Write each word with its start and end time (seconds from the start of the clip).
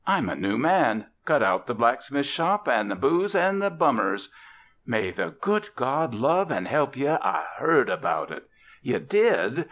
"I'm 0.07 0.29
a 0.29 0.35
new 0.35 0.57
man! 0.57 1.05
Cut 1.25 1.43
out 1.43 1.67
the 1.67 1.75
blacksmith 1.75 2.25
shop 2.25 2.67
an' 2.67 2.87
the 2.87 2.95
booze 2.95 3.35
an' 3.35 3.59
the 3.59 3.69
bummers." 3.69 4.33
"May 4.83 5.11
the 5.11 5.29
good 5.39 5.69
God 5.75 6.15
love 6.15 6.51
an' 6.51 6.65
help 6.65 6.97
ye! 6.97 7.07
I 7.07 7.43
heard 7.57 7.87
about 7.87 8.31
it." 8.31 8.49
"Ye 8.81 8.97
did?" 8.97 9.59